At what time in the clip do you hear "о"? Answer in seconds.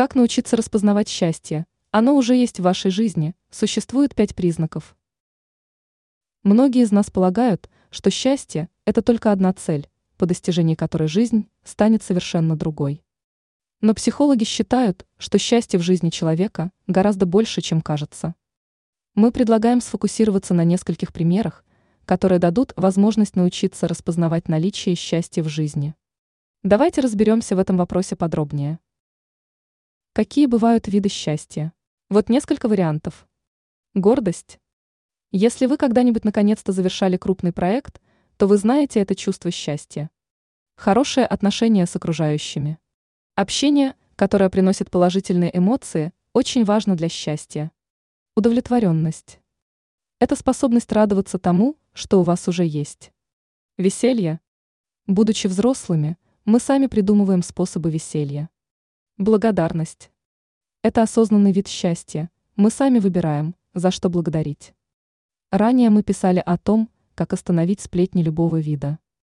66.46-66.56